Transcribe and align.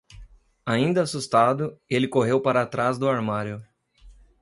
Ainda 0.65 1.03
assustado, 1.03 1.79
ele 1.87 2.07
correu 2.07 2.41
para 2.41 2.63
atrás 2.63 2.97
do 2.97 3.07
armário. 3.07 3.63